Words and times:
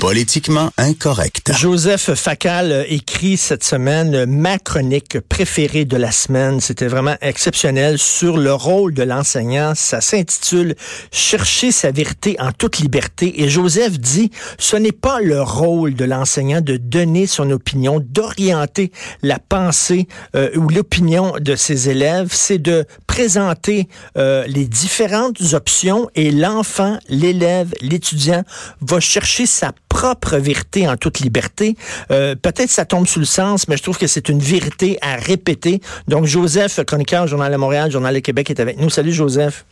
Politiquement 0.00 0.70
incorrect. 0.78 1.52
Joseph 1.52 2.14
Facal 2.14 2.86
écrit 2.88 3.36
cette 3.36 3.64
semaine 3.64 4.26
ma 4.26 4.58
chronique 4.58 5.18
préférée 5.20 5.84
de 5.84 5.96
la 5.96 6.12
semaine. 6.12 6.60
C'était 6.60 6.86
vraiment 6.86 7.16
exceptionnel 7.20 7.98
sur 7.98 8.36
le 8.36 8.54
rôle 8.54 8.94
de 8.94 9.02
l'enseignant. 9.02 9.72
Ça 9.74 10.00
s'intitule 10.00 10.76
Chercher 11.10 11.72
sa 11.72 11.90
vérité 11.90 12.36
en 12.38 12.52
toute 12.52 12.78
liberté. 12.78 13.42
Et 13.42 13.48
Joseph 13.48 13.98
dit, 13.98 14.30
ce 14.56 14.76
n'est 14.76 14.92
pas 14.92 15.20
le 15.20 15.42
rôle 15.42 15.94
de 15.94 16.04
l'enseignant 16.04 16.60
de 16.60 16.76
donner 16.76 17.26
son 17.26 17.50
opinion, 17.50 18.00
d'orienter 18.00 18.92
la 19.22 19.40
pensée 19.40 20.06
euh, 20.36 20.50
ou 20.56 20.68
l'opinion 20.68 21.34
de 21.40 21.56
ses 21.56 21.88
élèves. 21.88 22.28
C'est 22.30 22.58
de 22.58 22.84
présenter 23.08 23.88
euh, 24.16 24.44
les 24.46 24.66
différentes 24.66 25.54
options 25.54 26.08
et 26.14 26.30
l'enfant, 26.30 26.98
l'élève, 27.08 27.74
l'étudiant 27.80 28.44
va 28.80 29.00
chercher 29.00 29.44
sa 29.44 29.72
propre 29.88 30.36
vérité 30.36 30.88
en 30.88 30.96
toute 30.96 31.20
liberté. 31.20 31.76
Euh, 32.10 32.34
Peut-être 32.34 32.70
ça 32.70 32.84
tombe 32.84 33.06
sous 33.06 33.18
le 33.18 33.24
sens, 33.24 33.68
mais 33.68 33.76
je 33.76 33.82
trouve 33.82 33.98
que 33.98 34.06
c'est 34.06 34.28
une 34.28 34.40
vérité 34.40 34.98
à 35.02 35.16
répéter. 35.16 35.80
Donc, 36.06 36.26
Joseph, 36.26 36.84
chroniqueur, 36.84 37.26
Journal 37.26 37.50
de 37.52 37.56
Montréal, 37.56 37.90
Journal 37.90 38.14
de 38.14 38.20
Québec, 38.20 38.50
est 38.50 38.60
avec 38.60 38.78
nous. 38.78 38.90
Salut, 38.90 39.12
Joseph. 39.12 39.64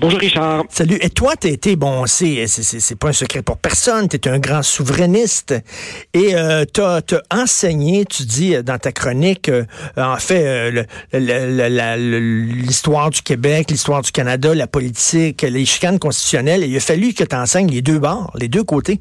Bonjour 0.00 0.18
Richard. 0.18 0.64
Salut. 0.70 0.98
Et 1.00 1.10
toi, 1.10 1.34
t'as 1.38 1.50
été, 1.50 1.76
bon, 1.76 2.06
c'est, 2.06 2.46
c'est, 2.48 2.80
c'est 2.80 2.96
pas 2.96 3.08
un 3.08 3.12
secret 3.12 3.42
pour 3.42 3.58
personne, 3.58 4.08
t'es 4.08 4.28
un 4.28 4.38
grand 4.38 4.62
souverainiste. 4.62 5.54
Et 6.14 6.34
euh, 6.34 6.64
t'as, 6.64 6.98
as 6.98 7.42
enseigné, 7.42 8.04
tu 8.04 8.24
dis 8.24 8.60
dans 8.62 8.78
ta 8.78 8.90
chronique, 8.90 9.48
euh, 9.48 9.64
en 9.96 10.16
fait, 10.16 10.84
euh, 11.12 11.98
l'histoire 11.98 13.10
du 13.10 13.22
Québec, 13.22 13.70
l'histoire 13.70 14.02
du 14.02 14.10
Canada, 14.10 14.54
la 14.54 14.66
politique, 14.66 15.42
les 15.42 15.64
chicanes 15.64 15.98
constitutionnelles. 15.98 16.64
Et 16.64 16.66
il 16.66 16.76
a 16.76 16.80
fallu 16.80 17.14
que 17.14 17.22
tu 17.22 17.36
enseignes 17.36 17.70
les 17.70 17.82
deux 17.82 17.98
bords, 17.98 18.32
les 18.36 18.48
deux 18.48 18.64
côtés. 18.64 19.00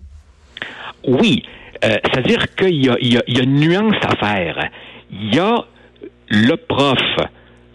Oui, 1.05 1.43
euh, 1.83 1.97
c'est-à-dire 2.05 2.55
qu'il 2.55 2.75
y 2.75 2.87
y, 2.87 3.13
y 3.27 3.39
a 3.39 3.43
une 3.43 3.59
nuance 3.59 3.95
à 4.03 4.15
faire. 4.15 4.69
Il 5.11 5.35
y 5.35 5.39
a 5.39 5.65
le 6.29 6.55
prof 6.55 6.99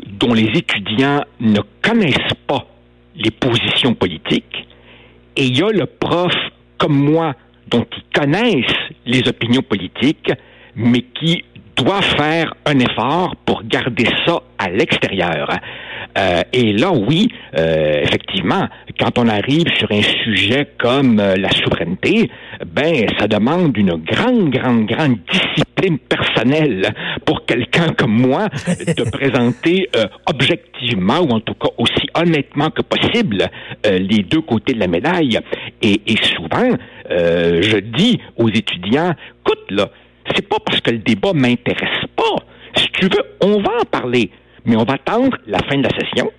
dont 0.07 0.35
les 0.35 0.51
étudiants 0.55 1.25
ne 1.41 1.61
connaissent 1.83 2.35
pas 2.47 2.67
les 3.15 3.31
positions 3.31 3.95
politiques, 3.95 4.67
et 5.37 5.45
il 5.45 5.59
y 5.59 5.63
a 5.63 5.71
le 5.71 5.87
prof 5.87 6.33
comme 6.79 6.99
moi 6.99 7.35
dont 7.69 7.87
ils 7.97 8.19
connaissent 8.19 8.93
les 9.05 9.29
opinions 9.29 9.63
politiques, 9.63 10.33
mais 10.75 11.03
qui 11.03 11.45
doit 11.77 12.03
faire 12.03 12.55
un 12.65 12.79
effort 12.79 13.37
pour 13.45 13.63
garder 13.65 14.07
ça 14.27 14.41
à 14.59 14.71
l'extérieur. 14.71 15.49
Euh, 16.17 16.43
et 16.53 16.73
là, 16.73 16.93
oui, 16.93 17.29
euh, 17.57 18.03
effectivement, 18.03 18.69
quand 18.99 19.19
on 19.19 19.29
arrive 19.29 19.67
sur 19.79 19.91
un 19.93 20.03
sujet 20.03 20.69
comme 20.79 21.21
euh, 21.21 21.37
la 21.37 21.51
souveraineté, 21.51 22.31
ben, 22.67 23.07
ça 23.19 23.29
demande 23.29 23.77
une 23.77 23.97
grande, 23.97 24.51
grande, 24.51 24.87
grande 24.87 25.19
discipline 25.31 25.99
personnelle 25.99 26.93
pour 27.25 27.45
quelqu'un 27.47 27.93
comme 27.97 28.13
moi 28.13 28.49
de 28.97 29.11
présenter 29.11 29.89
euh, 29.97 30.07
objectivement, 30.27 31.21
ou 31.21 31.31
en 31.31 31.41
tout 31.41 31.55
cas 31.55 31.69
aussi 31.79 32.09
honnêtement 32.15 32.71
que 32.71 32.83
possible, 32.83 33.47
euh, 33.87 33.99
les 33.99 34.23
deux 34.23 34.41
côtés 34.41 34.75
de 34.75 34.81
la 34.81 34.89
médaille. 34.89 35.39
Et, 35.83 36.01
et 36.07 36.17
souvent, 36.35 36.71
euh, 37.11 37.63
je 37.63 37.79
dis 37.79 38.21
aux 38.37 38.49
étudiants, 38.49 39.15
écoute, 39.45 39.71
là, 39.71 39.91
c'est 40.35 40.47
pas 40.47 40.59
parce 40.65 40.81
que 40.81 40.91
le 40.91 40.99
débat 40.99 41.33
m'intéresse 41.33 42.07
pas. 42.17 42.45
Si 42.77 42.89
tu 42.93 43.07
veux, 43.07 43.25
on 43.41 43.61
va 43.61 43.81
en 43.81 43.85
parler, 43.85 44.31
mais 44.69 44.77
on 44.77 44.85
va 44.85 44.95
attendre 44.95 45.37
la 45.47 45.59
fin 45.61 45.79
de 45.79 45.83
la 45.83 45.91
session, 45.91 46.31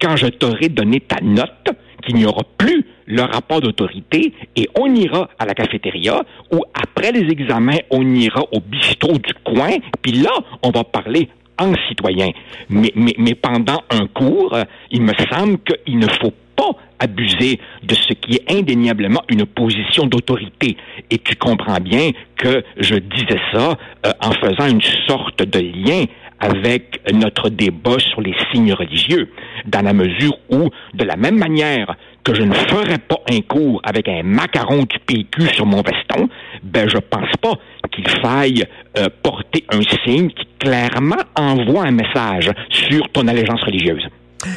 quand 0.00 0.16
je 0.16 0.26
t'aurai 0.26 0.68
donné 0.68 1.00
ta 1.00 1.20
note, 1.22 1.70
qu'il 2.04 2.16
n'y 2.16 2.26
aura 2.26 2.42
plus 2.58 2.84
le 3.06 3.22
rapport 3.22 3.60
d'autorité, 3.60 4.32
et 4.56 4.68
on 4.78 4.92
ira 4.94 5.28
à 5.38 5.46
la 5.46 5.54
cafétéria, 5.54 6.22
ou 6.52 6.62
après 6.74 7.12
les 7.12 7.30
examens, 7.30 7.78
on 7.90 8.14
ira 8.14 8.42
au 8.52 8.60
bistrot 8.60 9.18
du 9.18 9.32
coin, 9.44 9.76
puis 10.02 10.12
là, 10.12 10.30
on 10.62 10.70
va 10.70 10.84
parler 10.84 11.28
en 11.58 11.72
citoyen. 11.88 12.30
Mais, 12.68 13.34
pendant 13.34 13.82
un 13.90 14.06
cours, 14.06 14.56
il 14.90 15.02
me 15.02 15.12
semble 15.30 15.58
qu'il 15.58 15.98
ne 15.98 16.08
faut 16.08 16.32
pas 16.56 16.70
abuser 16.98 17.60
de 17.82 17.94
ce 17.94 18.12
qui 18.14 18.36
est 18.36 18.52
indéniablement 18.52 19.22
une 19.28 19.44
position 19.44 20.06
d'autorité. 20.06 20.76
Et 21.10 21.18
tu 21.18 21.36
comprends 21.36 21.80
bien 21.80 22.10
que 22.36 22.64
je 22.78 22.94
disais 22.94 23.40
ça 23.52 23.76
euh, 24.06 24.12
en 24.20 24.32
faisant 24.32 24.68
une 24.68 24.82
sorte 25.06 25.42
de 25.42 25.58
lien 25.58 26.04
avec 26.40 27.00
notre 27.12 27.48
débat 27.48 27.98
sur 27.98 28.20
les 28.20 28.34
signes 28.52 28.72
religieux, 28.72 29.30
dans 29.66 29.82
la 29.82 29.92
mesure 29.92 30.36
où, 30.50 30.70
de 30.94 31.04
la 31.04 31.16
même 31.16 31.38
manière 31.38 31.96
que 32.24 32.34
je 32.34 32.42
ne 32.42 32.54
ferais 32.54 32.98
pas 32.98 33.20
un 33.30 33.40
cours 33.42 33.80
avec 33.84 34.08
un 34.08 34.22
macaron 34.22 34.84
du 34.84 34.98
PQ 35.06 35.48
sur 35.54 35.66
mon 35.66 35.82
veston, 35.82 36.28
ben 36.62 36.88
je 36.88 36.98
pense 36.98 37.30
pas 37.40 37.54
qu'il 37.92 38.08
faille 38.08 38.64
euh, 38.98 39.08
porter 39.22 39.64
un 39.70 39.82
signe 40.04 40.30
qui 40.30 40.46
clairement 40.58 41.22
envoie 41.36 41.84
un 41.84 41.90
message 41.90 42.50
sur 42.70 43.08
ton 43.10 43.28
allégeance 43.28 43.62
religieuse. 43.62 44.08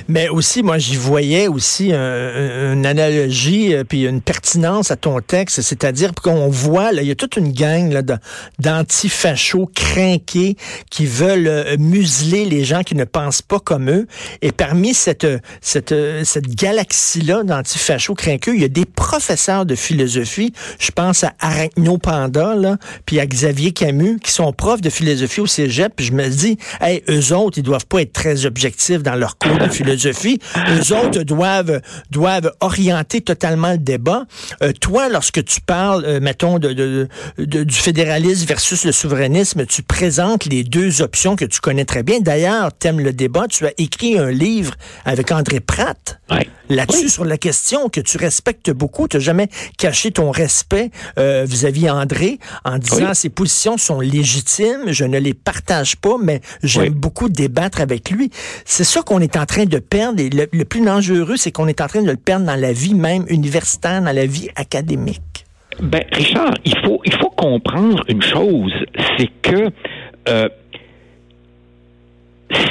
Mais 0.07 0.29
aussi, 0.29 0.63
moi, 0.63 0.77
j'y 0.77 0.95
voyais 0.95 1.47
aussi 1.47 1.91
un- 1.93 2.73
une 2.73 2.85
analogie 2.85 3.73
euh, 3.73 3.83
puis 3.83 4.05
une 4.05 4.21
pertinence 4.21 4.91
à 4.91 4.95
ton 4.95 5.19
texte, 5.21 5.61
c'est-à-dire 5.61 6.13
qu'on 6.13 6.47
voit, 6.49 6.91
là, 6.91 7.01
il 7.01 7.07
y 7.07 7.11
a 7.11 7.15
toute 7.15 7.37
une 7.37 7.51
gang 7.51 7.91
là, 7.91 8.01
d'anti-fachos 8.59 9.69
crinqués 9.73 10.55
qui 10.89 11.05
veulent 11.05 11.47
euh, 11.47 11.77
museler 11.79 12.45
les 12.45 12.63
gens 12.63 12.83
qui 12.83 12.95
ne 12.95 13.05
pensent 13.05 13.41
pas 13.41 13.59
comme 13.59 13.89
eux. 13.89 14.07
Et 14.41 14.51
parmi 14.51 14.93
cette, 14.93 15.23
euh, 15.23 15.39
cette, 15.61 15.91
euh, 15.91 16.23
cette 16.23 16.47
galaxie-là 16.47 17.43
d'anti-fachos 17.43 18.15
crinqueux, 18.15 18.55
il 18.55 18.61
y 18.61 18.65
a 18.65 18.69
des 18.69 18.85
professeurs 18.85 19.65
de 19.65 19.75
philosophie, 19.75 20.53
je 20.79 20.91
pense 20.91 21.23
à 21.23 21.33
Arachno 21.39 21.97
Panda, 21.97 22.55
là, 22.55 22.77
puis 23.05 23.19
à 23.19 23.25
Xavier 23.25 23.71
Camus, 23.71 24.19
qui 24.23 24.31
sont 24.31 24.51
profs 24.53 24.81
de 24.81 24.89
philosophie 24.89 25.41
au 25.41 25.47
cégep, 25.47 25.93
puis 25.95 26.05
je 26.05 26.13
me 26.13 26.27
dis, 26.29 26.57
hey, 26.81 27.03
eux 27.09 27.33
autres, 27.33 27.57
ils 27.57 27.63
doivent 27.63 27.85
pas 27.85 28.01
être 28.01 28.13
très 28.13 28.45
objectifs 28.45 29.03
dans 29.03 29.15
leur 29.15 29.37
cours 29.37 29.57
de 29.57 29.67
philosophie. 29.77 30.39
Eux 30.69 30.93
autres 30.95 31.23
doivent, 31.23 31.81
doivent 32.11 32.51
orienter 32.59 33.21
totalement 33.21 33.71
le 33.71 33.77
débat. 33.77 34.23
Euh, 34.63 34.71
toi, 34.73 35.09
lorsque 35.09 35.43
tu 35.45 35.61
parles, 35.61 36.03
euh, 36.05 36.19
mettons, 36.19 36.59
de, 36.59 36.73
de- 36.73 37.07
de- 37.37 37.63
du 37.63 37.75
fédéralisme 37.75 38.45
versus 38.47 38.83
le 38.85 38.91
souverainisme, 38.91 39.65
tu 39.65 39.83
présentes 39.83 40.45
les 40.45 40.63
deux 40.63 41.01
options 41.01 41.35
que 41.35 41.45
tu 41.45 41.59
connais 41.59 41.85
très 41.85 42.03
bien. 42.03 42.19
D'ailleurs, 42.19 42.73
t'aimes 42.73 42.99
le 42.99 43.13
débat. 43.13 43.45
Tu 43.49 43.65
as 43.65 43.71
écrit 43.77 44.17
un 44.17 44.31
livre 44.31 44.73
avec 45.05 45.31
André 45.31 45.59
Pratt 45.59 46.19
Ouais. 46.29 46.47
là-dessus 46.69 47.03
Oui. 47.05 47.09
sur 47.09 47.23
la 47.25 47.37
question 47.37 47.87
que 47.89 48.01
tu 48.01 48.17
respectes 48.17 48.71
beaucoup. 48.71 49.07
Tu 49.07 49.17
n'as 49.17 49.23
jamais 49.23 49.47
caché 49.77 50.11
ton 50.11 50.31
respect 50.31 50.91
euh, 51.19 51.45
vis-à-vis 51.47 51.89
André 51.89 52.39
en 52.65 52.77
disant 52.79 53.09
Oui. 53.09 53.15
ses 53.15 53.29
positions 53.29 53.77
sont 53.77 53.99
légitimes, 54.01 54.81
je 54.87 55.05
ne 55.05 55.17
les 55.19 55.33
partage 55.33 55.95
pas, 55.95 56.15
mais 56.21 56.41
j'aime 56.63 56.83
Oui. 56.83 56.89
beaucoup 56.89 57.29
débattre 57.29 57.79
avec 57.79 58.09
lui. 58.09 58.29
C'est 58.65 58.83
ça 58.83 59.01
qu'on 59.03 59.19
est 59.21 59.37
en 59.37 59.45
train 59.45 59.65
de 59.67 59.79
perdre. 59.79 60.21
Et 60.21 60.29
le, 60.29 60.65
plus 60.65 60.81
dangereux, 60.81 61.37
c'est 61.37 61.51
qu'on 61.51 61.67
est 61.67 61.81
en 61.81 61.87
train 61.87 62.01
de 62.01 62.07
le 62.07 62.17
perdre 62.17 62.45
dans 62.45 62.59
la 62.59 62.73
vie 62.73 62.93
même 62.93 63.25
universitaire, 63.29 64.01
dans 64.01 64.13
la 64.13 64.25
vie 64.25 64.49
académique. 64.55 65.45
Ben, 65.81 66.03
Richard, 66.11 66.53
il 66.65 66.77
faut, 66.79 67.01
il 67.05 67.13
faut 67.13 67.29
comprendre 67.29 68.03
une 68.07 68.21
chose, 68.21 68.73
c'est 69.17 69.29
que 69.43 69.69
euh, 70.27 70.49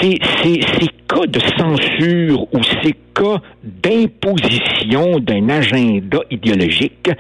ces, 0.01 0.19
ces, 0.43 0.61
ces 0.61 0.89
cas 1.09 1.27
de 1.27 1.41
censure 1.57 2.43
ou 2.53 2.63
ces 2.83 2.95
cas 3.15 3.41
d'imposition 3.63 5.21
d'un 5.21 5.49
agenda 5.49 6.19
idéologique, 6.31 7.11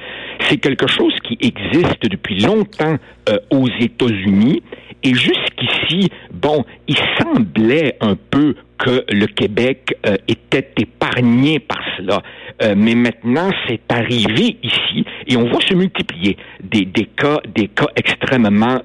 c'est 0.49 0.59
quelque 0.59 0.87
chose 0.87 1.15
qui 1.25 1.37
existe 1.41 2.03
depuis 2.03 2.41
longtemps 2.41 2.97
euh, 3.29 3.39
aux 3.51 3.69
États-Unis. 3.81 4.63
Et 5.03 5.15
jusqu'ici, 5.15 6.11
bon, 6.33 6.65
il 6.89 6.97
semblait 7.19 7.97
un 8.01 8.17
peu 8.17 8.55
que 8.79 9.05
le 9.09 9.27
Québec 9.27 9.97
euh, 10.07 10.17
était 10.29 10.69
épargné 10.79 11.61
par 11.61 11.81
cela. 11.97 12.23
Euh, 12.63 12.75
mais 12.77 12.95
maintenant, 12.95 13.51
c'est 13.69 13.81
arrivé 13.91 14.57
ici 14.63 15.05
et 15.27 15.37
on 15.37 15.49
voit 15.49 15.61
se 15.61 15.75
multiplier 15.75 16.37
des, 16.63 16.87
cas, 17.17 17.39
des 17.55 17.69
cas 17.69 17.89
extrêmement 17.97 18.81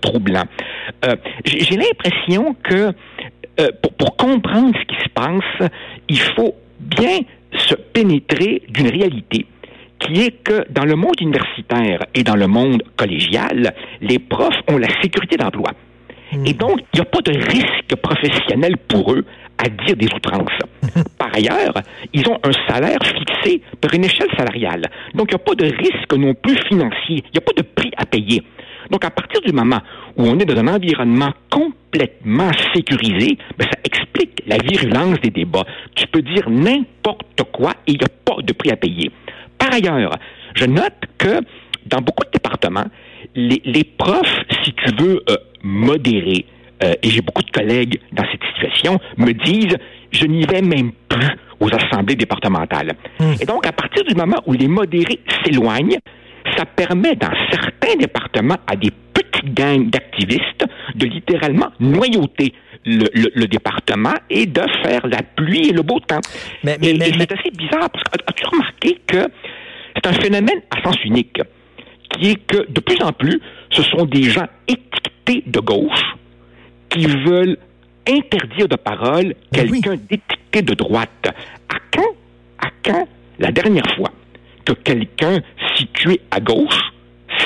troublants. 0.00 0.46
J'ai 1.44 1.76
l'impression 1.76 2.54
que 2.62 2.92
pour 3.98 4.16
comprendre 4.16 4.74
ce 4.78 4.84
qui 4.86 5.02
se 5.02 5.08
passe, 5.10 5.70
il 6.08 6.18
faut 6.18 6.54
bien 6.80 7.20
se 7.56 7.74
pénétrer 7.74 8.62
d'une 8.68 8.88
réalité 8.88 9.46
qui 10.04 10.20
est 10.20 10.42
que 10.42 10.70
dans 10.70 10.84
le 10.84 10.96
monde 10.96 11.20
universitaire 11.20 12.06
et 12.14 12.22
dans 12.22 12.36
le 12.36 12.46
monde 12.46 12.82
collégial, 12.96 13.74
les 14.00 14.18
profs 14.18 14.60
ont 14.68 14.76
la 14.76 14.88
sécurité 15.02 15.36
d'emploi. 15.36 15.70
Et 16.32 16.52
hmm. 16.52 16.56
donc, 16.56 16.80
il 16.92 16.96
n'y 16.96 17.00
a 17.00 17.04
pas 17.04 17.20
de 17.20 17.32
risque 17.32 17.96
professionnel 18.02 18.76
pour 18.88 19.12
eux 19.12 19.24
à 19.58 19.68
dire 19.68 19.96
des 19.96 20.08
outrances. 20.14 20.58
Par 21.18 21.30
ailleurs, 21.34 21.74
ils 22.12 22.28
ont 22.28 22.38
un 22.42 22.52
salaire 22.68 22.98
fixé 23.02 23.62
par 23.80 23.94
une 23.94 24.04
échelle 24.04 24.30
salariale. 24.36 24.82
Donc, 25.14 25.28
il 25.30 25.36
n'y 25.36 25.42
a 25.42 25.44
pas 25.44 25.54
de 25.54 25.66
risque 25.66 26.12
non 26.16 26.34
plus 26.34 26.56
financier. 26.68 27.22
Il 27.26 27.32
n'y 27.34 27.38
a 27.38 27.40
pas 27.40 27.52
de 27.56 27.62
prix 27.62 27.92
à 27.96 28.04
payer. 28.04 28.42
Donc, 28.90 29.04
à 29.04 29.10
partir 29.10 29.40
du 29.40 29.52
moment 29.52 29.80
où 30.16 30.24
on 30.24 30.38
est 30.38 30.44
dans 30.44 30.58
un 30.58 30.68
environnement 30.68 31.32
complètement 31.50 32.50
sécurisé, 32.74 33.38
ben, 33.56 33.66
ça 33.70 33.78
explique 33.84 34.42
la 34.46 34.58
virulence 34.58 35.20
des 35.20 35.30
débats. 35.30 35.64
Tu 35.94 36.06
peux 36.08 36.22
dire 36.22 36.50
n'importe 36.50 37.42
quoi 37.52 37.72
et 37.86 37.92
il 37.92 37.98
n'y 37.98 38.04
a 38.04 38.08
pas 38.24 38.42
de 38.42 38.52
prix 38.52 38.70
à 38.70 38.76
payer. 38.76 39.10
Ailleurs, 39.74 40.14
je 40.54 40.66
note 40.66 40.94
que 41.18 41.40
dans 41.86 42.00
beaucoup 42.00 42.24
de 42.24 42.30
départements, 42.32 42.84
les, 43.34 43.84
profs, 43.98 44.44
si 44.62 44.72
tu 44.72 44.94
veux, 44.96 45.20
euh, 45.28 45.36
modérer, 45.64 46.46
euh, 46.84 46.92
et 47.02 47.10
j'ai 47.10 47.20
beaucoup 47.20 47.42
de 47.42 47.50
collègues 47.50 47.98
dans 48.12 48.24
cette 48.30 48.42
situation, 48.54 49.00
me 49.16 49.32
disent, 49.32 49.76
je 50.12 50.26
n'y 50.26 50.46
vais 50.46 50.62
même 50.62 50.92
plus 51.08 51.26
aux 51.58 51.74
assemblées 51.74 52.14
départementales. 52.14 52.92
Hmm. 53.18 53.32
Et 53.40 53.46
donc, 53.46 53.66
à 53.66 53.72
partir 53.72 54.04
du 54.04 54.14
moment 54.14 54.40
où 54.46 54.52
les 54.52 54.68
modérés 54.68 55.18
s'éloignent, 55.44 55.98
ça 56.56 56.66
permet 56.66 57.16
dans 57.16 57.32
certains 57.50 57.96
départements 57.98 58.58
à 58.68 58.76
des 58.76 58.92
petites 59.12 59.54
gangs 59.54 59.90
d'activistes 59.90 60.66
de 60.94 61.06
littéralement 61.06 61.72
noyauter 61.80 62.52
le, 62.86 63.46
département 63.46 64.14
et 64.30 64.46
de 64.46 64.62
faire 64.82 65.06
la 65.06 65.22
pluie 65.22 65.70
et 65.70 65.72
le 65.72 65.82
beau 65.82 66.00
temps. 66.00 66.20
Mais, 66.62 66.76
mais, 66.80 66.94
c'est 66.98 67.32
assez 67.32 67.50
bizarre 67.50 67.90
parce 67.90 68.04
que 68.04 68.18
as-tu 68.26 68.46
remarqué 68.46 69.00
que 69.06 69.28
c'est 69.94 70.06
un 70.06 70.12
phénomène 70.12 70.60
à 70.70 70.82
sens 70.82 70.96
unique 71.04 71.40
qui 72.10 72.30
est 72.30 72.46
que 72.46 72.70
de 72.70 72.80
plus 72.80 73.02
en 73.02 73.12
plus, 73.12 73.40
ce 73.70 73.82
sont 73.82 74.04
des 74.04 74.22
gens 74.24 74.46
étiquetés 74.68 75.42
de 75.46 75.60
gauche 75.60 76.14
qui 76.88 77.06
veulent 77.06 77.56
interdire 78.08 78.68
de 78.68 78.76
parole 78.76 79.34
ben 79.52 79.70
quelqu'un 79.70 79.96
d'étiqueté 79.96 80.62
de 80.62 80.74
droite. 80.74 81.28
À 81.68 81.76
quand, 81.92 82.14
à 82.60 82.68
quand 82.84 83.08
la 83.38 83.50
dernière 83.50 83.86
fois 83.96 84.10
que 84.64 84.72
quelqu'un 84.72 85.40
situé 85.76 86.20
à 86.30 86.40
gauche 86.40 86.92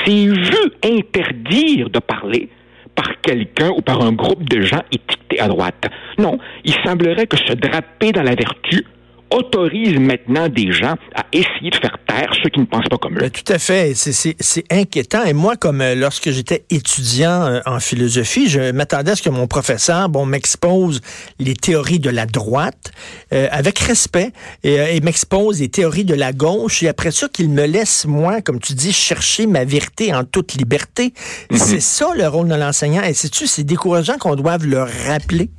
s'est 0.05 0.27
vu 0.27 0.71
interdire 0.83 1.89
de 1.89 1.99
parler 1.99 2.49
par 2.95 3.19
quelqu'un 3.21 3.69
ou 3.69 3.81
par 3.81 4.01
un 4.01 4.11
groupe 4.11 4.47
de 4.47 4.61
gens 4.61 4.83
étiquetés 4.91 5.39
à 5.39 5.47
droite? 5.47 5.87
Non, 6.17 6.37
il 6.63 6.73
semblerait 6.85 7.27
que 7.27 7.37
se 7.37 7.53
draper 7.53 8.11
dans 8.11 8.23
la 8.23 8.35
vertu 8.35 8.85
autorise 9.31 9.97
maintenant 9.99 10.49
des 10.49 10.71
gens 10.71 10.95
à 11.15 11.25
essayer 11.31 11.69
de 11.69 11.75
faire 11.75 11.97
taire 12.07 12.31
ceux 12.41 12.49
qui 12.49 12.59
ne 12.59 12.65
pensent 12.65 12.87
pas 12.89 12.97
comme 12.97 13.15
eux. 13.15 13.21
Ben, 13.21 13.29
tout 13.29 13.51
à 13.51 13.59
fait. 13.59 13.93
C'est 13.95 14.65
inquiétant. 14.71 15.23
Et 15.23 15.33
moi, 15.33 15.55
comme 15.55 15.81
euh, 15.81 15.95
lorsque 15.95 16.31
j'étais 16.31 16.65
étudiant 16.69 17.45
euh, 17.45 17.59
en 17.65 17.79
philosophie, 17.79 18.49
je 18.49 18.71
m'attendais 18.71 19.11
à 19.11 19.15
ce 19.15 19.21
que 19.21 19.29
mon 19.29 19.47
professeur 19.47 20.09
bon, 20.09 20.25
m'expose 20.25 21.01
les 21.39 21.55
théories 21.55 21.99
de 21.99 22.09
la 22.09 22.25
droite 22.25 22.91
euh, 23.33 23.47
avec 23.51 23.79
respect 23.79 24.31
et, 24.63 24.99
m'expose 25.01 25.59
les 25.59 25.69
théories 25.69 26.05
de 26.05 26.15
la 26.15 26.33
gauche. 26.33 26.83
Et 26.83 26.87
après 26.87 27.11
ça, 27.11 27.27
qu'il 27.29 27.49
me 27.49 27.65
laisse, 27.65 28.05
moi, 28.05 28.41
comme 28.41 28.59
tu 28.59 28.73
dis, 28.73 28.93
chercher 28.93 29.47
ma 29.47 29.63
vérité 29.63 30.13
en 30.13 30.23
toute 30.23 30.53
liberté. 30.53 31.13
Mhm. 31.51 31.57
C'est 31.57 31.79
ça 31.79 32.09
le 32.15 32.27
rôle 32.27 32.47
de 32.47 32.55
l'enseignant. 32.55 33.03
Et 33.03 33.13
sais-tu, 33.13 33.47
c'est 33.47 33.63
décourageant 33.63 34.17
qu'on 34.17 34.35
doive 34.35 34.65
le 34.65 34.81
rappeler. 35.07 35.49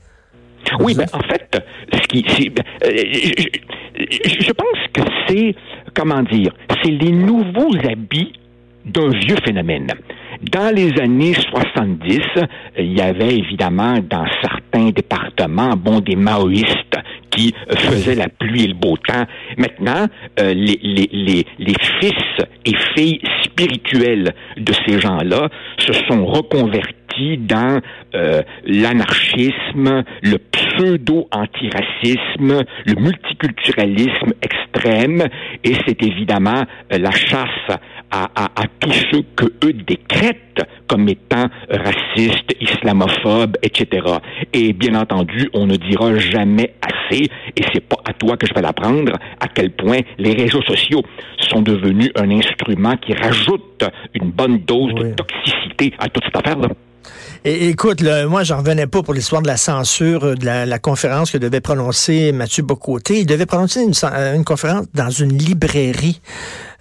Oui, 0.79 0.95
ben, 0.95 1.07
en 1.12 1.21
fait, 1.21 1.62
ce 1.93 2.07
qui, 2.09 2.51
ben, 2.51 2.65
euh, 2.85 2.89
je, 2.89 4.53
pense 4.53 4.79
que 4.93 5.03
c'est, 5.27 5.55
comment 5.95 6.23
dire, 6.23 6.53
c'est 6.83 6.91
les 6.91 7.12
nouveaux 7.12 7.75
habits 7.89 8.33
d'un 8.85 9.11
vieux 9.11 9.37
phénomène. 9.45 9.89
Dans 10.53 10.75
les 10.75 10.99
années 11.01 11.35
70, 11.35 12.21
il 12.79 12.97
y 12.97 13.01
avait 13.01 13.37
évidemment 13.37 13.97
dans 13.99 14.25
certains 14.43 14.91
départements, 14.91 15.77
bon, 15.77 16.01
des 16.01 16.17
maoïstes 16.17 16.97
qui 17.31 17.55
faisaient 17.69 18.15
la 18.15 18.29
pluie 18.29 18.65
et 18.65 18.69
le 18.69 18.75
beau 18.75 18.97
temps. 18.97 19.27
Maintenant, 19.59 20.07
euh, 20.41 20.55
les, 20.55 21.45
les 21.59 21.75
fils 22.01 22.47
et 22.65 22.75
filles 22.97 23.21
spirituels 23.45 24.35
de 24.57 24.73
ces 24.87 24.99
gens-là 24.99 25.49
se 25.79 25.93
sont 25.93 26.25
reconvertis 26.25 26.95
dans 27.39 27.81
euh, 28.15 28.43
l'anarchisme, 28.65 30.05
le 30.23 30.39
pseudo-antiracisme, 30.39 32.65
le 32.87 32.95
multiculturalisme 32.95 34.33
extrême, 34.43 35.25
et 35.65 35.75
c'est 35.87 36.03
évidemment 36.03 36.65
euh, 36.93 36.99
la 36.99 37.11
chasse 37.11 37.49
à, 38.11 38.29
à, 38.35 38.45
à, 38.57 38.67
tous 38.81 38.93
ceux 39.13 39.23
que 39.37 39.47
eux 39.65 39.73
décrètent 39.73 40.67
comme 40.89 41.09
étant 41.09 41.47
racistes, 41.71 42.53
islamophobes, 42.61 43.57
etc. 43.63 44.17
Et 44.53 44.73
bien 44.73 44.97
entendu, 44.97 45.49
on 45.55 45.67
ne 45.67 45.77
dira 45.77 46.19
jamais 46.19 46.75
assez, 46.83 47.29
et 47.57 47.63
c'est 47.73 47.87
pas 47.87 47.99
à 48.05 48.13
toi 48.13 48.37
que 48.37 48.47
je 48.47 48.55
vais 48.55 48.63
l'apprendre, 48.63 49.13
à 49.39 49.47
quel 49.47 49.71
point 49.71 50.01
les 50.19 50.33
réseaux 50.33 50.63
sociaux 50.63 51.03
sont 51.39 51.63
devenus 51.63 52.11
un 52.17 52.31
instrument 52.31 52.97
qui 52.97 53.15
rajoute 53.15 53.85
une 54.15 54.31
bonne 54.31 54.59
dose 54.59 54.95
de 54.95 55.15
toxicité 55.15 55.93
à 55.99 56.09
toute 56.09 56.25
cette 56.25 56.37
affaire-là. 56.37 56.69
Et, 57.45 57.69
écoute, 57.69 58.03
là, 58.03 58.27
moi, 58.27 58.43
j'en 58.43 58.59
revenais 58.59 58.87
pas 58.87 59.03
pour 59.03 59.15
l'histoire 59.15 59.41
de 59.41 59.47
la 59.47 59.57
censure 59.57 60.25
euh, 60.25 60.35
de 60.35 60.45
la, 60.45 60.79
conférence 60.79 61.31
que 61.31 61.39
devait 61.39 61.63
prononcer 61.63 62.33
Mathieu 62.33 62.63
Bocoté. 62.63 63.21
Il 63.21 63.27
devait 63.27 63.47
prononcer 63.47 63.83
une, 63.83 63.95
euh, 64.05 64.35
une 64.35 64.45
conférence 64.45 64.85
dans 64.93 65.09
une 65.09 65.39
librairie. 65.39 66.21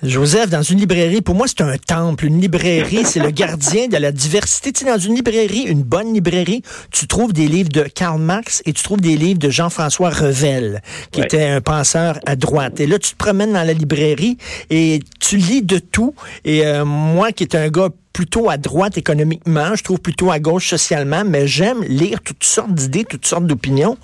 Joseph, 0.03 0.49
dans 0.49 0.61
une 0.61 0.79
librairie, 0.79 1.21
pour 1.21 1.35
moi, 1.35 1.47
c'est 1.47 1.61
un 1.61 1.77
temple. 1.77 2.25
Une 2.25 2.39
librairie, 2.39 3.05
c'est 3.05 3.19
le 3.19 3.31
gardien 3.31 3.87
de 3.87 3.97
la 3.97 4.11
diversité. 4.11 4.71
Tu 4.71 4.83
sais, 4.83 4.91
dans 4.91 4.97
une 4.97 5.15
librairie, 5.15 5.63
une 5.63 5.83
bonne 5.83 6.13
librairie, 6.13 6.61
tu 6.91 7.07
trouves 7.07 7.33
des 7.33 7.47
livres 7.47 7.69
de 7.69 7.83
Karl 7.83 8.19
Marx 8.19 8.61
et 8.65 8.73
tu 8.73 8.83
trouves 8.83 9.01
des 9.01 9.17
livres 9.17 9.39
de 9.39 9.49
Jean-François 9.49 10.09
Revel, 10.09 10.81
qui 11.11 11.21
était 11.21 11.47
un 11.47 11.59
penseur 11.59 12.19
à 12.25 12.35
droite. 12.35 12.79
Et 12.79 12.87
là, 12.87 12.97
tu 12.97 13.11
te 13.11 13.17
promènes 13.17 13.53
dans 13.53 13.63
la 13.63 13.73
librairie 13.73 14.37
et 14.69 14.99
tu 15.19 15.37
lis 15.37 15.61
de 15.61 15.79
tout. 15.79 16.15
Et 16.45 16.65
euh, 16.65 16.85
moi, 16.85 17.33
qui 17.33 17.43
est 17.43 17.55
un 17.55 17.69
gars 17.69 17.89
plutôt 18.13 18.49
à 18.49 18.57
droite 18.57 18.97
économiquement, 18.97 19.75
je 19.75 19.83
trouve 19.83 19.99
plutôt 19.99 20.31
à 20.31 20.39
gauche 20.39 20.69
socialement, 20.69 21.23
mais 21.25 21.47
j'aime 21.47 21.83
lire 21.83 22.21
toutes 22.21 22.43
sortes 22.43 22.73
d'idées, 22.73 23.05
toutes 23.05 23.25
sortes 23.25 23.45
d'opinions, 23.45 23.97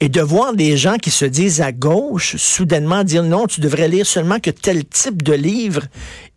et 0.00 0.08
de 0.08 0.20
voir 0.20 0.54
des 0.54 0.76
gens 0.76 0.96
qui 0.96 1.10
se 1.10 1.24
disent 1.24 1.60
à 1.60 1.72
gauche, 1.72 2.36
soudainement 2.36 3.02
dire 3.02 3.22
non, 3.22 3.46
tu 3.46 3.60
devrais 3.60 3.88
lire 3.88 4.06
seulement 4.06 4.38
que 4.38 4.50
tel 4.50 4.84
type 4.84 5.22
de 5.22 5.32
livre 5.32 5.82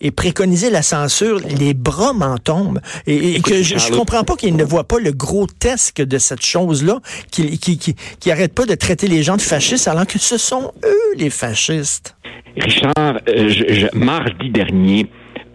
et 0.01 0.11
préconiser 0.11 0.69
la 0.69 0.81
censure, 0.81 1.39
les 1.59 1.73
bras 1.73 2.13
m'en 2.13 2.37
tombent. 2.37 2.79
Et, 3.05 3.41
que 3.41 3.61
je, 3.61 3.77
je 3.77 3.91
comprends 3.91 4.23
pas 4.23 4.35
qu'ils 4.35 4.55
ne 4.55 4.63
voient 4.63 4.87
pas 4.87 4.99
le 4.99 5.11
grotesque 5.11 6.01
de 6.01 6.17
cette 6.17 6.43
chose-là, 6.43 6.99
qui, 7.31 7.59
qui, 7.59 7.77
qui, 7.77 7.95
qui 8.19 8.31
arrêtent 8.31 8.53
pas 8.53 8.65
de 8.65 8.75
traiter 8.75 9.07
les 9.07 9.23
gens 9.23 9.35
de 9.35 9.41
fascistes 9.41 9.87
alors 9.87 10.07
que 10.07 10.19
ce 10.19 10.37
sont 10.37 10.71
eux 10.85 11.15
les 11.17 11.29
fascistes. 11.29 12.15
Richard, 12.57 13.19
euh, 13.27 13.89
mardi 13.93 14.49
dernier, 14.49 15.09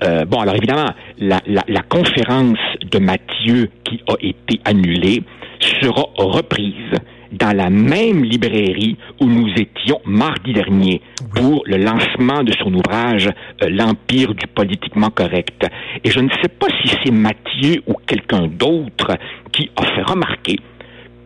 euh, 0.05 0.25
bon, 0.25 0.39
alors 0.41 0.57
évidemment, 0.57 0.91
la, 1.19 1.83
conférence 1.89 2.59
de 2.91 2.99
Mathieu 2.99 3.71
qui 3.85 4.03
a 4.09 4.15
été 4.21 4.61
annulée 4.65 5.23
sera 5.61 6.07
reprise 6.17 6.93
dans 7.33 7.57
la 7.57 7.71
même 7.71 8.25
librairie 8.25 8.97
où 9.21 9.27
nous 9.27 9.49
étions 9.57 10.01
mardi 10.05 10.53
dernier 10.53 11.01
pour 11.35 11.65
le 11.67 11.79
lancement 11.79 12.43
de 12.43 12.53
son 12.53 12.73
ouvrage 12.75 13.29
euh, 13.63 13.69
L'Empire 13.71 14.35
du 14.35 14.47
politiquement 14.47 15.11
correct. 15.11 15.67
Et 16.05 16.11
je 16.11 16.21
ne 16.21 16.29
sais 16.43 16.49
pas 16.49 16.67
si 16.83 16.95
c'est 17.03 17.11
Mathieu 17.11 17.83
ou 17.87 17.95
quelqu'un 18.07 18.47
d'autre 18.47 19.17
qui 19.53 19.71
a 19.77 19.85
fait 19.85 20.03
remarquer 20.03 20.57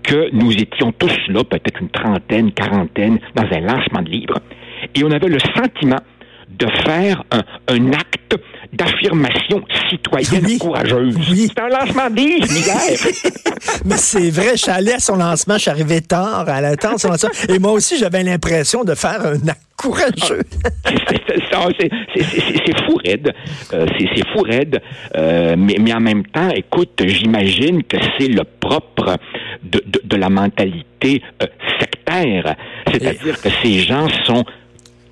que 0.03 0.31
nous 0.33 0.53
étions 0.53 0.93
tous 0.93 1.15
là, 1.29 1.45
peut-être 1.45 1.83
une 1.83 1.91
trentaine, 1.91 2.53
quarantaine, 2.53 3.19
dans 3.35 3.45
un 3.45 3.61
lancement 3.61 4.01
de 4.03 4.09
livre, 4.09 4.39
et 4.95 5.05
on 5.05 5.11
avait 5.11 5.29
le 5.29 5.39
sentiment 5.39 6.01
de 6.51 6.67
faire 6.85 7.23
un, 7.31 7.43
un 7.69 7.93
acte 7.93 8.37
d'affirmation 8.73 9.63
citoyenne 9.91 10.45
Oui. 10.45 10.59
courageuse. 10.59 11.17
Oui. 11.31 11.49
C'est 11.49 11.61
un 11.63 11.69
lancement 11.69 12.09
livre, 12.09 12.47
Miguel. 12.53 12.99
Mais 13.87 13.97
c'est 13.97 14.31
vrai, 14.31 14.51
je 14.53 14.63
suis 14.63 14.71
allé 14.71 14.93
à 14.93 14.99
son 14.99 15.17
lancement, 15.17 15.55
je 15.55 15.61
suis 15.63 15.71
arrivé 15.71 16.01
tard 16.01 16.45
à 16.49 16.61
l'attente 16.61 16.95
de 16.95 17.01
son 17.01 17.09
lancement. 17.09 17.31
Et 17.49 17.59
moi 17.59 17.73
aussi, 17.73 17.97
j'avais 17.99 18.23
l'impression 18.23 18.85
de 18.85 18.95
faire 18.95 19.25
un 19.25 19.49
acte 19.49 19.63
courageux. 19.77 20.43
C'est- 20.89 22.25
c'est 22.67 22.85
fou 22.85 22.99
raide. 23.05 23.33
Euh, 23.73 23.87
c'est 23.99 24.29
fou 24.33 24.41
raide. 24.43 24.81
Euh, 25.17 25.55
mais, 25.57 25.77
mais 25.81 25.93
en 25.95 26.01
même 26.01 26.25
temps, 26.27 26.49
écoute, 26.51 27.01
j'imagine 27.07 27.83
que 27.85 27.97
c'est 28.19 28.29
le 28.29 28.43
propre 28.45 29.17
de, 29.63 29.83
de, 29.87 30.01
de 30.05 30.17
la 30.17 30.29
mentalité 30.29 31.23
euh, 31.43 31.47
sectaire. 31.81 32.57
C'est-à-dire 32.91 33.41
que 33.41 33.49
ces 33.63 33.81
gens 33.81 34.09
sont 34.25 34.45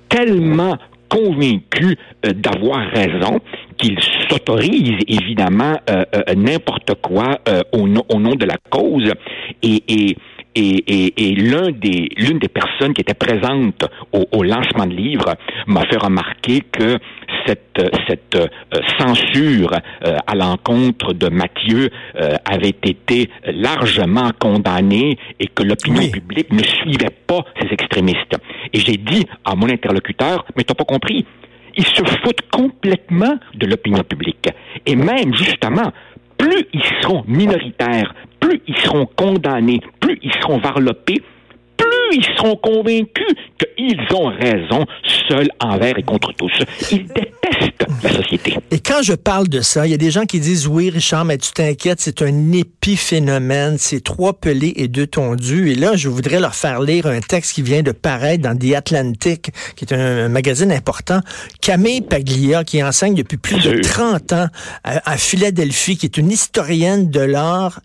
tellement 0.09 0.77
convaincus 1.09 1.97
euh, 2.25 2.33
d'avoir 2.33 2.87
raison 2.89 3.39
qu'ils 3.77 3.99
s'autorisent 4.29 5.03
évidemment 5.07 5.77
euh, 5.89 6.03
euh, 6.15 6.33
n'importe 6.35 6.95
quoi 7.01 7.39
au, 7.71 7.87
nom, 7.87 8.03
au 8.09 8.19
nom 8.19 8.35
de 8.35 8.45
la 8.45 8.57
cause. 8.69 9.11
Et, 9.61 10.15
et, 10.57 10.83
et, 10.87 11.29
et 11.31 11.35
l'un 11.35 11.71
des, 11.71 12.09
l'une 12.17 12.39
des 12.39 12.47
personnes 12.47 12.93
qui 12.93 13.01
était 13.01 13.13
présente 13.13 13.85
au, 14.11 14.25
au 14.31 14.43
lancement 14.43 14.87
de 14.87 14.93
livre 14.95 15.35
m'a 15.67 15.81
fait 15.85 15.97
remarquer 15.97 16.61
que 16.71 16.97
cette, 17.45 17.79
cette 18.07 18.35
euh, 18.35 18.47
censure 18.97 19.71
euh, 20.05 20.17
à 20.25 20.35
l'encontre 20.35 21.13
de 21.13 21.29
Mathieu 21.29 21.89
euh, 22.15 22.31
avait 22.45 22.69
été 22.69 23.29
largement 23.45 24.31
condamnée 24.39 25.17
et 25.39 25.47
que 25.47 25.63
l'opinion 25.63 26.01
Oui. 26.01 26.11
publique 26.11 26.51
ne 26.51 26.63
suivait 26.63 27.15
pas 27.27 27.43
ces 27.61 27.67
extrémistes. 27.71 28.35
Et 28.73 28.79
j'ai 28.79 28.97
dit 28.97 29.25
à 29.45 29.55
mon 29.55 29.69
interlocuteur, 29.69 30.45
mais 30.55 30.63
t'as 30.63 30.73
pas 30.73 30.85
compris, 30.85 31.25
ils 31.75 31.85
se 31.85 32.03
foutent 32.03 32.49
complètement 32.51 33.37
de 33.53 33.67
l'opinion 33.67 34.03
publique. 34.03 34.49
Et 34.87 34.95
même, 34.95 35.35
justement, 35.35 35.91
plus 36.37 36.65
ils 36.73 36.83
seront 37.01 37.23
minoritaires, 37.27 38.13
plus 38.47 38.61
ils 38.67 38.77
seront 38.77 39.05
condamnés, 39.05 39.81
plus 39.99 40.17
ils 40.23 40.31
seront 40.41 40.57
varlopés, 40.59 41.21
plus 41.75 42.17
ils 42.17 42.25
seront 42.37 42.55
convaincus 42.55 43.35
qu'ils 43.59 43.99
ont 44.15 44.27
raison, 44.27 44.85
seuls 45.27 45.49
envers 45.59 45.97
et 45.97 46.03
contre 46.03 46.31
tous. 46.31 46.53
Ils 46.91 47.05
détestent 47.07 47.85
la 48.03 48.09
société. 48.09 48.57
Et 48.71 48.79
quand 48.79 49.01
je 49.03 49.13
parle 49.13 49.49
de 49.49 49.59
ça, 49.59 49.85
il 49.85 49.91
y 49.91 49.93
a 49.93 49.97
des 49.97 50.11
gens 50.11 50.25
qui 50.25 50.39
disent 50.39 50.65
oui, 50.65 50.89
Richard, 50.89 51.25
mais 51.25 51.37
tu 51.37 51.51
t'inquiètes, 51.51 51.99
c'est 51.99 52.21
un 52.21 52.53
épiphénomène, 52.53 53.77
c'est 53.77 54.01
trois 54.01 54.33
pelés 54.33 54.73
et 54.77 54.87
deux 54.87 55.07
tondus. 55.07 55.69
Et 55.71 55.75
là, 55.75 55.97
je 55.97 56.07
voudrais 56.07 56.39
leur 56.39 56.55
faire 56.55 56.79
lire 56.79 57.05
un 57.05 57.19
texte 57.19 57.53
qui 57.53 57.61
vient 57.61 57.83
de 57.83 57.91
paraître 57.91 58.43
dans 58.43 58.57
The 58.57 58.75
Atlantic, 58.75 59.51
qui 59.75 59.83
est 59.83 59.93
un, 59.93 60.29
magazine 60.29 60.71
important. 60.71 61.19
Camille 61.61 62.01
Paglia, 62.01 62.63
qui 62.63 62.81
enseigne 62.81 63.15
depuis 63.15 63.37
plus 63.37 63.57
de 63.57 63.83
Sûr. 63.83 63.93
30 63.93 64.33
ans 64.33 64.47
à, 64.85 65.11
à 65.11 65.17
Philadelphie, 65.17 65.97
qui 65.97 66.05
est 66.05 66.17
une 66.17 66.31
historienne 66.31 67.09
de 67.09 67.19
l'art 67.19 67.81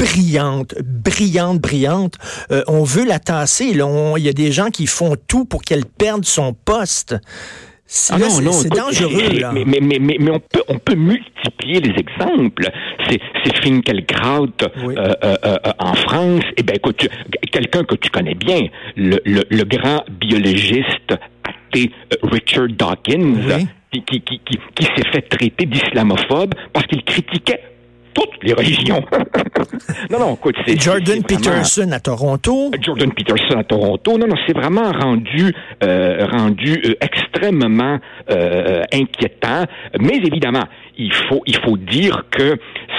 brillante, 0.00 0.74
brillante, 0.82 1.58
brillante. 1.60 2.14
Euh, 2.50 2.62
on 2.66 2.82
veut 2.84 3.04
la 3.04 3.18
tasser. 3.18 3.66
Il 3.66 4.22
y 4.22 4.28
a 4.28 4.32
des 4.32 4.52
gens 4.52 4.70
qui 4.70 4.86
font 4.86 5.16
tout 5.28 5.44
pour 5.44 5.62
qu'elle 5.62 5.84
perde 5.84 6.24
son 6.24 6.52
poste. 6.52 7.16
C'est 7.92 8.14
écoute, 8.16 8.68
dangereux, 8.68 9.40
là. 9.40 9.50
Mais, 9.52 9.64
mais, 9.66 9.80
mais, 9.82 9.98
mais, 10.00 10.16
mais 10.20 10.30
on, 10.30 10.38
peut, 10.38 10.62
on 10.68 10.78
peut 10.78 10.94
multiplier 10.94 11.80
les 11.80 11.94
exemples. 11.98 12.68
C'est, 13.08 13.18
c'est 13.44 13.56
Finkielkraut 13.56 14.46
Oui. 14.84 14.94
euh, 14.96 15.12
euh, 15.24 15.36
euh, 15.44 15.56
en 15.80 15.94
France. 15.94 16.44
Eh 16.56 16.62
bien, 16.62 16.76
écoute, 16.76 17.08
quelqu'un 17.50 17.82
que 17.82 17.96
tu 17.96 18.08
connais 18.10 18.36
bien, 18.36 18.68
le, 18.96 19.18
le, 19.24 19.42
le 19.50 19.64
grand 19.64 20.04
biologiste 20.08 21.14
athée 21.42 21.90
Richard 22.22 22.68
Dawkins, 22.68 23.34
Oui. 23.48 23.66
qui, 23.92 24.04
qui, 24.04 24.20
qui, 24.20 24.38
qui, 24.48 24.58
qui 24.76 24.84
s'est 24.84 25.10
fait 25.10 25.22
traiter 25.28 25.66
d'islamophobe 25.66 26.54
parce 26.72 26.86
qu'il 26.86 27.02
critiquait 27.02 27.60
toutes 28.20 28.44
les 28.44 28.52
religions. 28.52 29.02
non, 30.10 30.18
non, 30.18 30.34
écoute, 30.34 30.56
c'est... 30.66 30.80
Jordan 30.80 31.22
c'est 31.28 31.34
vraiment- 31.34 31.50
Peterson 31.56 31.92
à 31.92 32.00
Toronto. 32.00 32.70
Jordan 32.80 33.12
Peterson 33.12 33.58
à 33.58 33.64
Toronto. 33.64 34.18
Non, 34.18 34.26
non, 34.26 34.36
c'est 34.46 34.56
vraiment 34.56 34.92
rendu 34.92 35.54
euh, 35.82 36.26
rendu 36.26 36.80
euh, 36.84 36.94
extrêmement 37.00 37.98
euh, 38.30 38.82
inquiétant. 38.92 39.64
Mais 39.98 40.16
évidemment, 40.16 40.64
il 40.98 41.12
faut 41.12 41.42
il 41.46 41.56
faut 41.58 41.76
dire 41.76 42.24
que 42.30 42.56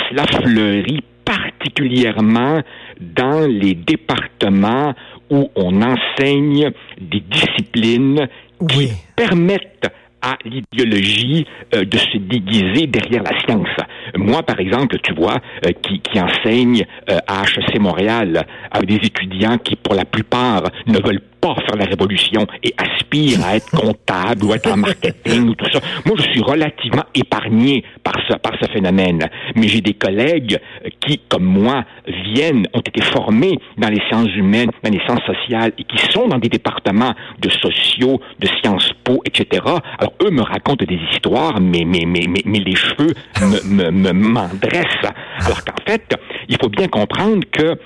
cela 0.10 0.26
fleurit 0.28 1.04
particulièrement 1.26 2.62
dans 3.00 3.48
les 3.48 3.76
départements 3.76 4.94
où 5.30 5.50
on 5.56 5.82
enseigne 5.82 6.72
des 7.00 7.22
disciplines 7.22 8.28
qui 8.68 8.92
permettent 9.16 9.90
à 10.22 10.38
l'idéologie 10.46 11.46
euh, 11.74 11.84
de 11.84 11.98
se 11.98 12.18
déguiser 12.18 12.88
derrière 12.88 13.24
la 13.24 13.40
science. 13.42 13.68
Moi, 14.16 14.44
par 14.44 14.60
exemple, 14.60 14.98
tu 15.04 15.14
vois, 15.14 15.38
euh, 15.66 15.72
qui, 15.82 16.00
qui 16.00 16.20
enseigne 16.20 16.86
euh, 17.10 17.18
à 17.28 17.44
HEC 17.44 17.80
Montréal 17.80 18.46
avec 18.72 18.90
des 18.90 19.08
étudiants 19.08 19.58
qui, 19.58 19.76
pour 19.76 19.96
la 19.96 20.06
plupart, 20.06 20.64
ne 20.88 21.00
veulent 21.00 21.22
pas 21.42 21.56
faire 21.56 21.76
la 21.76 21.86
révolution 21.86 22.46
et 22.64 22.74
aspirent 22.78 23.44
à 23.44 23.56
être 23.56 23.72
comptable 23.72 24.46
ou 24.46 24.54
être 24.54 24.72
en 24.72 24.78
marketing 24.78 25.50
ou 25.50 25.56
tout 25.56 25.70
ça. 25.72 25.80
Moi, 26.06 26.16
je 26.18 26.24
suis 26.32 26.42
relativement 26.42 27.04
épargné 27.16 27.84
par 28.04 28.16
ce, 28.28 28.38
par 28.38 28.54
ce 28.62 28.72
phénomène. 28.72 29.28
Mais 29.56 29.68
j'ai 29.68 29.82
des 29.82 29.96
collègues 29.96 30.60
euh, 30.86 30.90
qui, 31.02 31.20
comme 31.28 31.44
moi, 31.44 31.84
viennent, 32.26 32.68
ont 32.74 32.80
été 32.80 33.02
formés 33.02 33.58
dans 33.78 33.90
les 33.90 34.02
sciences 34.08 34.34
humaines, 34.36 34.70
dans 34.84 34.92
les 34.92 35.00
sciences 35.00 35.24
sociales 35.26 35.74
et 35.78 35.84
qui 35.84 35.98
sont 36.12 36.28
dans 36.28 36.38
des 36.38 36.50
départements 36.50 37.14
de 37.40 37.50
sociaux, 37.50 38.22
de 38.40 38.48
sciences 38.62 38.92
po, 39.04 39.22
etc. 39.26 39.64
Alors, 39.98 40.14
eux 40.24 40.30
me 40.30 40.42
racontent 40.42 40.86
des 40.86 41.00
histoires, 41.12 41.60
mais, 41.60 41.84
mais, 41.86 42.06
mais, 42.06 42.26
mais, 42.28 42.42
mais 42.46 42.60
les 42.60 42.76
cheveux 42.76 43.14
me, 43.42 43.92
me, 43.92 43.92
me, 43.92 44.12
m'en 44.12 44.50
dressent. 44.62 45.12
Alors 45.40 45.64
qu'en 45.66 45.84
fait, 45.88 46.16
il 46.48 46.58
faut 46.62 46.70
bien 46.70 46.88
comprendre 46.88 47.44
que, 47.52 47.78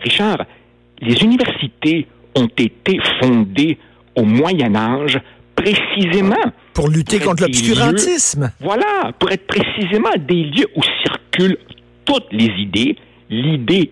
Richard, 0.00 0.44
les 1.00 1.22
universités 1.22 2.06
ont 2.34 2.48
été 2.56 2.98
fondées 3.20 3.78
au 4.16 4.24
Moyen 4.24 4.74
Âge 4.74 5.20
précisément 5.56 6.36
Pour 6.72 6.88
lutter 6.88 7.18
Pour 7.18 7.28
contre 7.28 7.44
l'obscurantisme. 7.44 8.52
voilà, 8.60 9.12
pour 9.18 9.30
être 9.30 9.46
précisément 9.46 10.10
des 10.18 10.44
lieux 10.44 10.66
où 10.76 10.80
circulent 11.02 11.58
toutes 12.04 12.32
les 12.32 12.50
idées, 12.58 12.96
l'idée 13.30 13.90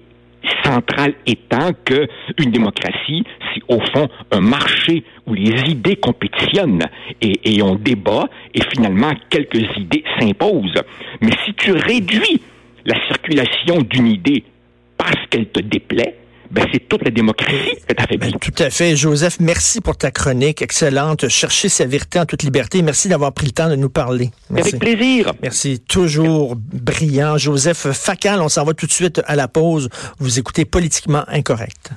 centrale 0.65 1.15
étant 1.27 1.71
que 1.85 2.09
une 2.39 2.51
démocratie, 2.51 3.25
c'est 3.55 3.63
au 3.69 3.81
fond 3.93 4.09
un 4.33 4.41
marché 4.41 5.05
où 5.27 5.35
les 5.35 5.71
idées 5.71 5.97
compétitionnent 5.97 6.85
et, 7.21 7.57
et 7.57 7.63
on 7.63 7.77
débat 7.77 8.29
et 8.53 8.61
finalement 8.75 9.13
quelques 9.31 9.65
idées 9.77 10.03
s'imposent. 10.19 10.83
Mais 11.21 11.31
si 11.45 11.55
tu 11.55 11.73
réduis 11.73 12.41
la 12.85 12.97
circulation 13.07 13.83
d'une 13.83 14.09
idée 14.09 14.43
parce 14.99 15.27
qu'elle 15.31 15.47
te 15.47 15.61
déplaît, 15.61 16.17
ben 16.53 16.67
c'est 16.71 16.87
toute 16.87 17.03
la 17.03 17.11
démocratie 17.11 17.77
que 17.89 17.95
tu 17.95 18.19
Ben, 18.19 18.33
tout 18.33 18.63
à 18.63 18.69
fait. 18.69 18.95
Joseph, 18.95 19.39
merci 19.41 19.81
pour 19.81 19.97
ta 19.97 20.11
chronique 20.11 20.61
excellente. 20.61 21.29
Chercher 21.29 21.71
sa 21.71 21.87
vérité 21.87 22.19
en 22.19 22.27
toute 22.27 22.43
liberté. 22.43 22.83
Merci 22.83 23.09
d'avoir 23.09 23.33
pris 23.33 23.47
le 23.47 23.53
temps 23.53 23.71
de 23.71 23.77
nous 23.77 23.89
parler. 23.89 24.31
Merci. 24.51 24.77
Avec 24.77 24.81
plaisir. 24.81 25.33
Merci. 25.43 25.81
Toujours 25.81 26.57
brillant. 26.57 27.39
Joseph 27.39 27.91
Facal, 27.93 28.43
on 28.43 28.51
s'en 28.51 28.65
va 28.65 28.75
tout 28.75 28.87
de 28.87 28.93
suite 28.93 29.23
à 29.25 29.35
la 29.35 29.49
pause. 29.49 29.89
Vous 30.19 30.39
écoutez 30.39 30.67
Politiquement 30.67 31.25
Incorrect. 31.29 31.91